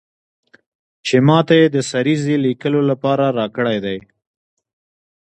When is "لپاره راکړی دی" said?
2.89-3.97